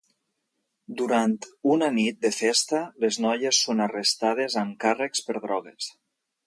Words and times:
Durant 1.01 1.35
una 1.75 1.89
nit 1.97 2.19
de 2.27 2.33
festa, 2.39 2.81
les 3.05 3.21
noies 3.27 3.61
són 3.67 3.87
arrestades 3.89 4.61
amb 4.65 4.77
càrrecs 4.87 5.27
per 5.29 5.41
drogues. 5.47 5.97